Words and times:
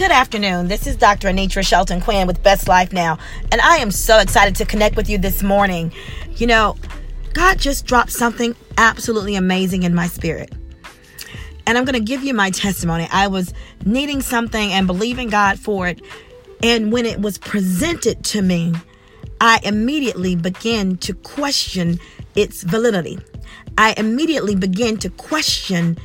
Good 0.00 0.12
afternoon. 0.12 0.68
This 0.68 0.86
is 0.86 0.96
Dr. 0.96 1.28
Anitra 1.28 1.62
Shelton 1.62 2.00
Quinn 2.00 2.26
with 2.26 2.42
Best 2.42 2.68
Life 2.68 2.90
Now, 2.90 3.18
and 3.52 3.60
I 3.60 3.76
am 3.76 3.90
so 3.90 4.18
excited 4.18 4.56
to 4.56 4.64
connect 4.64 4.96
with 4.96 5.10
you 5.10 5.18
this 5.18 5.42
morning. 5.42 5.92
You 6.36 6.46
know, 6.46 6.76
God 7.34 7.58
just 7.58 7.84
dropped 7.84 8.10
something 8.10 8.56
absolutely 8.78 9.34
amazing 9.34 9.82
in 9.82 9.94
my 9.94 10.06
spirit. 10.06 10.54
And 11.66 11.76
I'm 11.76 11.84
going 11.84 11.98
to 11.98 12.00
give 12.00 12.24
you 12.24 12.32
my 12.32 12.48
testimony. 12.48 13.08
I 13.12 13.26
was 13.26 13.52
needing 13.84 14.22
something 14.22 14.72
and 14.72 14.86
believing 14.86 15.28
God 15.28 15.58
for 15.58 15.86
it. 15.86 16.00
And 16.62 16.90
when 16.90 17.04
it 17.04 17.20
was 17.20 17.36
presented 17.36 18.24
to 18.24 18.40
me, 18.40 18.72
I 19.38 19.60
immediately 19.64 20.34
began 20.34 20.96
to 20.96 21.12
question 21.12 22.00
its 22.34 22.62
validity. 22.62 23.18
I 23.76 23.92
immediately 23.98 24.54
began 24.54 24.96
to 24.96 25.10
question 25.10 25.98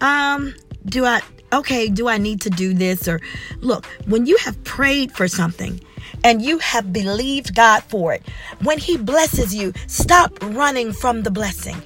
um 0.00 0.54
do 0.84 1.04
I 1.04 1.22
okay, 1.56 1.88
do 1.88 2.08
I 2.08 2.18
need 2.18 2.40
to 2.42 2.50
do 2.50 2.74
this? 2.74 3.08
Or 3.08 3.20
look, 3.60 3.86
when 4.06 4.26
you 4.26 4.36
have 4.38 4.62
prayed 4.64 5.12
for 5.12 5.28
something 5.28 5.80
and 6.22 6.42
you 6.42 6.58
have 6.58 6.92
believed 6.92 7.54
God 7.54 7.82
for 7.84 8.12
it, 8.12 8.22
when 8.62 8.78
He 8.78 8.96
blesses 8.96 9.54
you, 9.54 9.72
stop 9.86 10.32
running 10.42 10.92
from 10.92 11.22
the 11.22 11.30
blessing. 11.30 11.80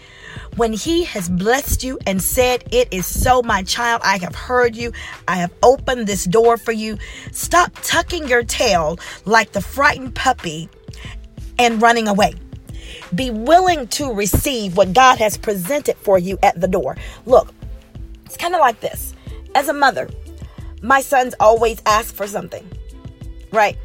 When 0.57 0.73
He 0.73 1.05
has 1.05 1.29
blessed 1.29 1.85
you 1.85 1.99
and 2.07 2.21
said, 2.21 2.65
It 2.73 2.89
is 2.93 3.07
so, 3.07 3.43
my 3.43 3.63
child, 3.63 4.03
I 4.05 4.19
have 4.19 4.35
heard 4.35 4.77
you, 4.77 4.93
I 5.29 5.37
have 5.37 5.53
opened 5.63 6.07
this 6.07 6.25
door 6.25 6.57
for 6.57 6.73
you, 6.73 6.99
stop 7.33 7.73
tucking 7.83 8.29
your 8.29 8.43
tail 8.43 8.99
like 9.25 9.53
the 9.53 9.61
frightened 9.61 10.15
puppy 10.15 10.69
and 11.59 11.81
running 11.81 12.09
away. 12.09 12.35
Be 13.15 13.31
willing 13.31 13.87
to 13.89 14.13
receive 14.13 14.77
what 14.77 14.93
God 14.93 15.19
has 15.19 15.37
presented 15.37 15.97
for 15.97 16.19
you 16.19 16.39
at 16.43 16.61
the 16.61 16.69
door. 16.69 16.97
Look, 17.27 17.53
it's 18.25 18.37
kind 18.37 18.55
of 18.55 18.61
like 18.61 18.81
this 18.81 19.15
as 19.55 19.69
a 19.69 19.73
mother, 19.73 20.09
my 20.83 21.01
sons 21.01 21.35
always 21.41 21.83
ask 21.87 22.15
for 22.15 22.27
something, 22.27 22.69
right? 23.53 23.77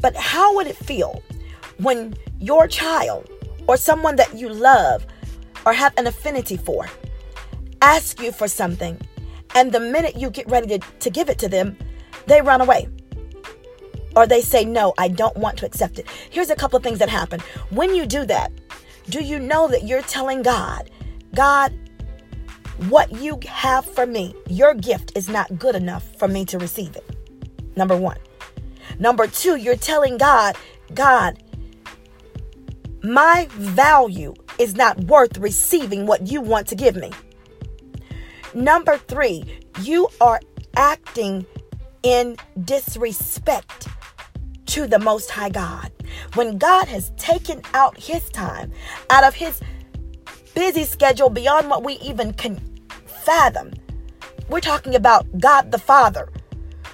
But 0.00 0.16
how 0.16 0.54
would 0.56 0.66
it 0.66 0.76
feel 0.76 1.22
when 1.78 2.14
your 2.40 2.66
child 2.66 3.28
or 3.66 3.76
someone 3.76 4.16
that 4.16 4.36
you 4.36 4.48
love 4.48 5.06
or 5.64 5.72
have 5.72 5.92
an 5.96 6.06
affinity 6.06 6.56
for 6.56 6.86
ask 7.82 8.20
you 8.20 8.32
for 8.32 8.48
something 8.48 9.00
and 9.54 9.72
the 9.72 9.80
minute 9.80 10.16
you 10.16 10.30
get 10.30 10.48
ready 10.50 10.78
to, 10.78 10.86
to 11.00 11.10
give 11.10 11.28
it 11.28 11.38
to 11.38 11.48
them, 11.48 11.76
they 12.26 12.40
run 12.40 12.60
away? 12.60 12.88
Or 14.14 14.26
they 14.26 14.40
say, 14.40 14.64
No, 14.64 14.94
I 14.98 15.08
don't 15.08 15.36
want 15.36 15.58
to 15.58 15.66
accept 15.66 15.98
it. 15.98 16.06
Here's 16.30 16.50
a 16.50 16.56
couple 16.56 16.76
of 16.76 16.82
things 16.82 16.98
that 16.98 17.08
happen. 17.08 17.40
When 17.70 17.94
you 17.94 18.06
do 18.06 18.24
that, 18.26 18.50
do 19.08 19.22
you 19.22 19.38
know 19.38 19.68
that 19.68 19.84
you're 19.84 20.02
telling 20.02 20.42
God, 20.42 20.90
God, 21.34 21.72
what 22.88 23.10
you 23.12 23.40
have 23.48 23.84
for 23.84 24.06
me, 24.06 24.34
your 24.48 24.74
gift 24.74 25.16
is 25.16 25.28
not 25.28 25.58
good 25.58 25.74
enough 25.74 26.04
for 26.18 26.28
me 26.28 26.44
to 26.46 26.58
receive 26.58 26.94
it. 26.96 27.04
Number 27.76 27.96
one. 27.96 28.18
Number 28.98 29.26
two, 29.26 29.56
you're 29.56 29.76
telling 29.76 30.16
God, 30.18 30.56
God, 30.94 31.42
my 33.02 33.48
value 33.52 34.34
is 34.58 34.74
not 34.74 34.98
worth 35.04 35.38
receiving 35.38 36.06
what 36.06 36.26
you 36.28 36.40
want 36.40 36.66
to 36.68 36.74
give 36.74 36.96
me. 36.96 37.10
Number 38.54 38.96
three, 38.96 39.60
you 39.82 40.08
are 40.20 40.40
acting 40.76 41.44
in 42.02 42.36
disrespect 42.64 43.88
to 44.66 44.86
the 44.86 44.98
Most 44.98 45.30
High 45.30 45.50
God. 45.50 45.92
When 46.34 46.58
God 46.58 46.88
has 46.88 47.10
taken 47.16 47.62
out 47.74 47.98
His 47.98 48.28
time 48.30 48.72
out 49.10 49.24
of 49.24 49.34
His 49.34 49.60
busy 50.56 50.84
schedule 50.84 51.28
beyond 51.28 51.68
what 51.68 51.84
we 51.84 51.94
even 51.96 52.32
can 52.32 52.58
fathom. 53.04 53.70
We're 54.48 54.60
talking 54.60 54.94
about 54.94 55.26
God 55.38 55.70
the 55.70 55.78
Father. 55.78 56.30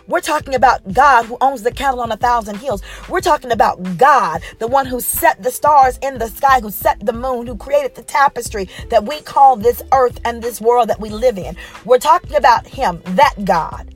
We're 0.08 0.20
talking 0.20 0.56
about 0.56 0.92
God 0.92 1.27
who 1.27 1.38
owns 1.41 1.62
the 1.62 1.70
cattle 1.70 2.00
on 2.00 2.10
a 2.10 2.16
thousand 2.16 2.56
hills. 2.56 2.82
We're 3.09 3.20
talking 3.20 3.53
about 3.53 3.98
God, 3.98 4.42
the 4.59 4.66
one 4.66 4.84
who 4.84 4.98
set 4.98 5.41
the 5.44 5.50
stars 5.53 5.97
in 6.03 6.19
the 6.19 6.26
sky, 6.26 6.59
who 6.59 6.72
set 6.72 7.06
the 7.06 7.12
moon, 7.12 7.47
who 7.47 7.56
created 7.56 7.94
the 7.94 8.03
tapestry 8.03 8.69
that 8.91 9.04
we 9.04 9.20
call 9.20 9.54
this 9.54 9.81
earth 9.92 10.20
and 10.25 10.42
this 10.42 10.60
world 10.60 10.88
that 10.88 10.98
we 10.98 11.08
live 11.08 11.38
in. 11.38 11.56
We're 11.84 11.98
talking 11.98 12.34
about 12.34 12.66
Him, 12.66 13.00
that 13.14 13.44
God. 13.44 13.94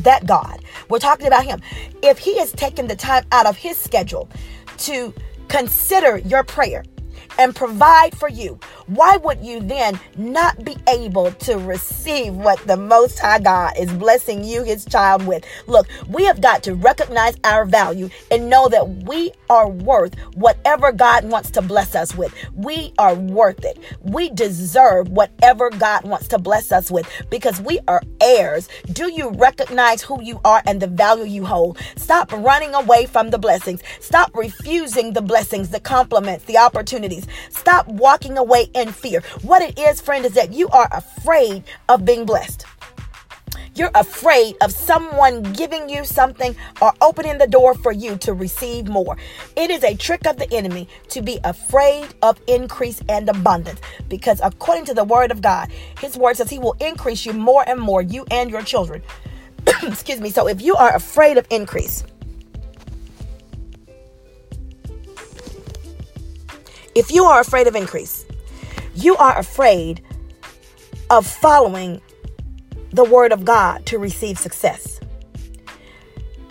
That 0.00 0.26
God. 0.26 0.62
We're 0.90 0.98
talking 0.98 1.26
about 1.26 1.46
Him. 1.46 1.62
If 2.02 2.18
He 2.18 2.38
has 2.38 2.52
taken 2.52 2.86
the 2.86 2.96
time 2.96 3.24
out 3.32 3.46
of 3.46 3.56
His 3.56 3.78
schedule 3.78 4.28
to 4.78 5.14
consider 5.48 6.18
your 6.18 6.44
prayer, 6.44 6.84
and 7.38 7.54
provide 7.54 8.16
for 8.18 8.28
you, 8.28 8.58
why 8.86 9.16
would 9.18 9.40
you 9.44 9.60
then 9.60 9.98
not 10.16 10.64
be 10.64 10.76
able 10.88 11.30
to 11.32 11.56
receive 11.58 12.34
what 12.34 12.58
the 12.66 12.76
Most 12.76 13.18
High 13.18 13.38
God 13.38 13.72
is 13.78 13.92
blessing 13.92 14.44
you, 14.44 14.62
his 14.64 14.84
child, 14.84 15.26
with? 15.26 15.44
Look, 15.66 15.86
we 16.08 16.24
have 16.24 16.40
got 16.40 16.62
to 16.64 16.74
recognize 16.74 17.36
our 17.44 17.64
value 17.64 18.10
and 18.30 18.50
know 18.50 18.68
that 18.68 18.88
we 19.04 19.32
are 19.50 19.68
worth 19.68 20.18
whatever 20.34 20.92
God 20.92 21.24
wants 21.30 21.50
to 21.52 21.62
bless 21.62 21.94
us 21.94 22.14
with. 22.16 22.34
We 22.54 22.92
are 22.98 23.14
worth 23.14 23.64
it. 23.64 23.78
We 24.02 24.30
deserve 24.30 25.08
whatever 25.10 25.70
God 25.70 26.04
wants 26.04 26.28
to 26.28 26.38
bless 26.38 26.72
us 26.72 26.90
with 26.90 27.08
because 27.30 27.60
we 27.60 27.78
are 27.88 28.02
heirs. 28.20 28.68
Do 28.92 29.12
you 29.12 29.30
recognize 29.30 30.02
who 30.02 30.22
you 30.22 30.40
are 30.44 30.62
and 30.66 30.80
the 30.80 30.86
value 30.88 31.24
you 31.24 31.44
hold? 31.44 31.78
Stop 31.96 32.32
running 32.32 32.74
away 32.74 33.06
from 33.06 33.30
the 33.30 33.38
blessings. 33.38 33.82
Stop 34.00 34.34
refusing 34.34 35.12
the 35.12 35.22
blessings, 35.22 35.70
the 35.70 35.80
compliments, 35.80 36.44
the 36.44 36.58
opportunities. 36.58 37.26
Stop 37.50 37.88
walking 37.88 38.38
away 38.38 38.70
in 38.74 38.92
fear. 38.92 39.22
What 39.42 39.62
it 39.62 39.78
is, 39.78 40.00
friend, 40.00 40.24
is 40.24 40.34
that 40.34 40.52
you 40.52 40.68
are 40.68 40.88
afraid 40.92 41.64
of 41.88 42.04
being 42.04 42.24
blessed. 42.24 42.64
You're 43.78 43.92
afraid 43.94 44.56
of 44.60 44.72
someone 44.72 45.44
giving 45.52 45.88
you 45.88 46.04
something 46.04 46.56
or 46.82 46.92
opening 47.00 47.38
the 47.38 47.46
door 47.46 47.74
for 47.74 47.92
you 47.92 48.16
to 48.18 48.34
receive 48.34 48.88
more. 48.88 49.16
It 49.54 49.70
is 49.70 49.84
a 49.84 49.94
trick 49.94 50.26
of 50.26 50.36
the 50.36 50.52
enemy 50.52 50.88
to 51.10 51.22
be 51.22 51.38
afraid 51.44 52.08
of 52.20 52.40
increase 52.48 53.00
and 53.08 53.28
abundance 53.28 53.80
because, 54.08 54.40
according 54.42 54.86
to 54.86 54.94
the 54.94 55.04
word 55.04 55.30
of 55.30 55.42
God, 55.42 55.70
his 56.00 56.16
word 56.16 56.36
says 56.36 56.50
he 56.50 56.58
will 56.58 56.76
increase 56.80 57.24
you 57.24 57.32
more 57.32 57.62
and 57.68 57.78
more, 57.78 58.02
you 58.02 58.26
and 58.32 58.50
your 58.50 58.62
children. 58.62 59.00
Excuse 59.84 60.20
me. 60.20 60.30
So, 60.30 60.48
if 60.48 60.60
you 60.60 60.74
are 60.74 60.96
afraid 60.96 61.38
of 61.38 61.46
increase, 61.50 62.02
If 66.98 67.12
you 67.12 67.26
are 67.26 67.38
afraid 67.38 67.68
of 67.68 67.76
increase, 67.76 68.26
you 68.96 69.16
are 69.18 69.38
afraid 69.38 70.02
of 71.10 71.28
following 71.28 72.02
the 72.90 73.04
word 73.04 73.30
of 73.30 73.44
God 73.44 73.86
to 73.86 74.00
receive 74.00 74.36
success. 74.36 74.98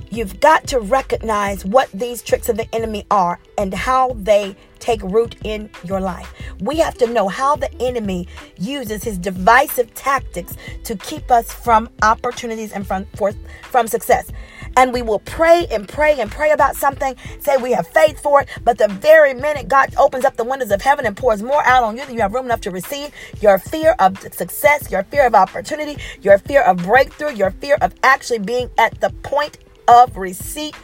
You've 0.10 0.40
got 0.40 0.66
to 0.68 0.80
recognize 0.80 1.66
what 1.66 1.92
these 1.92 2.22
tricks 2.22 2.48
of 2.48 2.56
the 2.56 2.74
enemy 2.74 3.06
are 3.12 3.42
and 3.58 3.74
how 3.74 4.14
they 4.16 4.56
take 4.80 5.04
root 5.04 5.36
in 5.44 5.70
your 5.84 6.00
life. 6.00 6.34
We 6.62 6.78
have 6.78 6.98
to 7.00 7.08
know 7.08 7.28
how 7.28 7.58
the 7.58 7.70
enemy 7.82 8.30
uses 8.58 9.04
his 9.04 9.18
divisive 9.18 9.94
tactics 9.96 10.56
to 10.86 10.96
keep 10.96 11.30
us 11.30 11.52
from 11.52 11.90
opportunities 12.04 12.72
and 12.72 12.88
from, 12.88 13.06
for, 13.18 13.34
from 13.64 13.86
success 13.86 14.32
and 14.78 14.94
we 14.94 15.02
will 15.02 15.20
pray 15.20 15.66
and 15.72 15.90
pray 15.90 16.20
and 16.20 16.32
pray 16.32 16.52
about 16.52 16.76
something, 16.76 17.16
say 17.40 17.58
we 17.58 17.72
have 17.72 17.88
faith 17.88 18.22
for 18.22 18.42
it, 18.42 18.50
but 18.64 18.78
the 18.78 18.88
very 18.88 19.34
minute 19.34 19.68
God 19.68 19.94
opens 19.98 20.24
up 20.24 20.38
the 20.38 20.44
windows 20.44 20.70
of 20.70 20.82
heaven 20.82 21.06
and 21.06 21.18
pours 21.18 21.42
more 21.42 21.66
out 21.66 21.84
on 21.84 21.98
you 21.98 22.06
than 22.06 22.14
you 22.14 22.22
have 22.22 22.32
room 22.32 22.46
enough 22.46 22.62
to 22.62 22.72
receive, 22.72 23.12
your 23.42 23.58
fear 23.58 23.96
of 23.98 24.20
success, 24.34 24.92
your 24.92 25.04
fear 25.06 25.26
of 25.26 25.34
opportunity, 25.34 26.00
your 26.22 26.38
fear 26.38 26.62
of 26.62 26.78
breakthrough, 26.78 27.34
your 27.34 27.50
fear 27.50 27.78
of 27.82 27.94
actually 28.04 28.38
being 28.38 28.70
at 28.78 29.02
the 29.02 29.10
point 29.24 29.58
of 29.88 30.16
receipt 30.16 30.76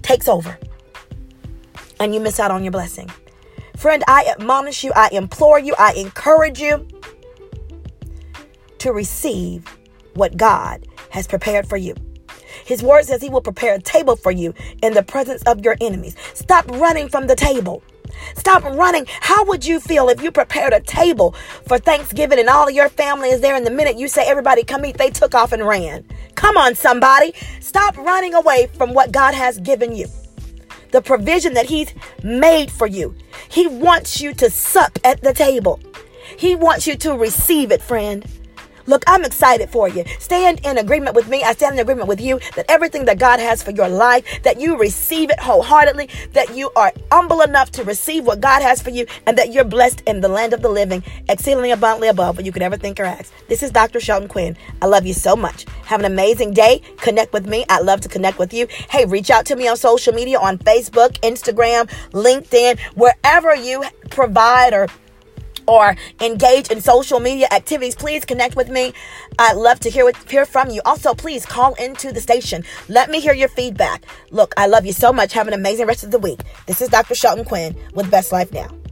takes 0.00 0.28
over. 0.28 0.56
And 1.98 2.14
you 2.14 2.20
miss 2.20 2.38
out 2.38 2.52
on 2.52 2.62
your 2.62 2.70
blessing. 2.70 3.10
Friend, 3.76 4.04
I 4.06 4.32
admonish 4.38 4.84
you, 4.84 4.92
I 4.94 5.08
implore 5.10 5.58
you, 5.58 5.74
I 5.76 5.94
encourage 5.94 6.60
you 6.60 6.86
to 8.78 8.92
receive 8.92 9.66
what 10.14 10.36
God 10.36 10.86
has 11.10 11.26
prepared 11.26 11.68
for 11.68 11.76
you. 11.76 11.96
His 12.64 12.82
word 12.82 13.04
says 13.04 13.22
he 13.22 13.28
will 13.28 13.40
prepare 13.40 13.74
a 13.74 13.80
table 13.80 14.16
for 14.16 14.30
you 14.30 14.54
in 14.82 14.94
the 14.94 15.02
presence 15.02 15.42
of 15.42 15.64
your 15.64 15.76
enemies. 15.80 16.16
Stop 16.34 16.70
running 16.70 17.08
from 17.08 17.26
the 17.26 17.36
table. 17.36 17.82
Stop 18.36 18.64
running. 18.64 19.06
How 19.20 19.44
would 19.44 19.64
you 19.64 19.80
feel 19.80 20.08
if 20.08 20.22
you 20.22 20.30
prepared 20.30 20.72
a 20.72 20.80
table 20.80 21.32
for 21.66 21.78
Thanksgiving 21.78 22.38
and 22.38 22.48
all 22.48 22.68
of 22.68 22.74
your 22.74 22.88
family 22.88 23.30
is 23.30 23.40
there 23.40 23.54
and 23.54 23.66
the 23.66 23.70
minute 23.70 23.98
you 23.98 24.08
say 24.08 24.26
everybody 24.26 24.64
come 24.64 24.84
eat, 24.84 24.98
they 24.98 25.10
took 25.10 25.34
off 25.34 25.52
and 25.52 25.66
ran? 25.66 26.04
Come 26.34 26.56
on, 26.56 26.74
somebody. 26.74 27.34
Stop 27.60 27.96
running 27.96 28.34
away 28.34 28.68
from 28.74 28.94
what 28.94 29.12
God 29.12 29.34
has 29.34 29.58
given 29.60 29.94
you. 29.94 30.06
The 30.90 31.02
provision 31.02 31.54
that 31.54 31.66
He's 31.66 31.92
made 32.22 32.70
for 32.70 32.86
you. 32.86 33.14
He 33.48 33.66
wants 33.66 34.20
you 34.20 34.32
to 34.34 34.50
sup 34.50 34.98
at 35.04 35.20
the 35.20 35.34
table. 35.34 35.80
He 36.36 36.54
wants 36.54 36.86
you 36.86 36.96
to 36.96 37.14
receive 37.16 37.72
it, 37.72 37.82
friend. 37.82 38.24
Look, 38.88 39.04
I'm 39.06 39.22
excited 39.22 39.68
for 39.68 39.86
you. 39.86 40.02
Stand 40.18 40.60
in 40.64 40.78
agreement 40.78 41.14
with 41.14 41.28
me. 41.28 41.44
I 41.44 41.52
stand 41.52 41.74
in 41.74 41.80
agreement 41.80 42.08
with 42.08 42.22
you 42.22 42.40
that 42.56 42.64
everything 42.70 43.04
that 43.04 43.18
God 43.18 43.38
has 43.38 43.62
for 43.62 43.70
your 43.70 43.88
life, 43.88 44.42
that 44.44 44.58
you 44.58 44.78
receive 44.78 45.28
it 45.28 45.38
wholeheartedly, 45.38 46.08
that 46.32 46.56
you 46.56 46.70
are 46.74 46.90
humble 47.12 47.42
enough 47.42 47.70
to 47.72 47.84
receive 47.84 48.24
what 48.24 48.40
God 48.40 48.62
has 48.62 48.80
for 48.80 48.88
you, 48.88 49.04
and 49.26 49.36
that 49.36 49.52
you're 49.52 49.64
blessed 49.64 50.00
in 50.06 50.22
the 50.22 50.28
land 50.28 50.54
of 50.54 50.62
the 50.62 50.70
living, 50.70 51.04
exceedingly 51.28 51.70
abundantly 51.70 52.08
above 52.08 52.38
what 52.38 52.46
you 52.46 52.52
could 52.52 52.62
ever 52.62 52.78
think 52.78 52.98
or 52.98 53.04
ask. 53.04 53.30
This 53.46 53.62
is 53.62 53.70
Dr. 53.70 54.00
Shelton 54.00 54.26
Quinn. 54.26 54.56
I 54.80 54.86
love 54.86 55.04
you 55.04 55.12
so 55.12 55.36
much. 55.36 55.66
Have 55.84 56.00
an 56.00 56.06
amazing 56.06 56.54
day. 56.54 56.80
Connect 56.96 57.34
with 57.34 57.46
me. 57.46 57.66
I'd 57.68 57.84
love 57.84 58.00
to 58.00 58.08
connect 58.08 58.38
with 58.38 58.54
you. 58.54 58.68
Hey, 58.88 59.04
reach 59.04 59.28
out 59.28 59.44
to 59.46 59.56
me 59.56 59.68
on 59.68 59.76
social 59.76 60.14
media 60.14 60.38
on 60.38 60.56
Facebook, 60.56 61.20
Instagram, 61.20 61.90
LinkedIn, 62.12 62.80
wherever 62.94 63.54
you 63.54 63.84
provide 64.08 64.72
or 64.72 64.88
or 65.68 65.94
engage 66.20 66.70
in 66.70 66.80
social 66.80 67.20
media 67.20 67.46
activities, 67.52 67.94
please 67.94 68.24
connect 68.24 68.56
with 68.56 68.68
me. 68.70 68.92
I'd 69.38 69.56
love 69.56 69.78
to 69.80 69.90
hear 69.90 70.10
hear 70.28 70.46
from 70.46 70.70
you. 70.70 70.80
Also, 70.84 71.14
please 71.14 71.46
call 71.46 71.74
into 71.74 72.12
the 72.12 72.20
station. 72.20 72.64
Let 72.88 73.10
me 73.10 73.20
hear 73.20 73.34
your 73.34 73.48
feedback. 73.48 74.04
Look, 74.30 74.54
I 74.56 74.66
love 74.66 74.86
you 74.86 74.92
so 74.92 75.12
much. 75.12 75.32
Have 75.34 75.46
an 75.46 75.54
amazing 75.54 75.86
rest 75.86 76.02
of 76.02 76.10
the 76.10 76.18
week. 76.18 76.40
This 76.66 76.80
is 76.80 76.88
Dr. 76.88 77.14
Shelton 77.14 77.44
Quinn 77.44 77.76
with 77.94 78.10
Best 78.10 78.32
Life 78.32 78.52
Now. 78.52 78.87